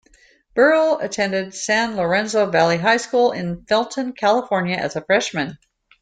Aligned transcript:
Burrell 0.55 0.97
attended 0.99 1.53
San 1.53 1.95
Lorenzo 1.95 2.47
Valley 2.47 2.77
High 2.79 2.97
School 2.97 3.33
in 3.33 3.65
Felton, 3.65 4.13
California, 4.13 4.75
as 4.75 4.95
a 4.95 5.05
freshman. 5.05 5.59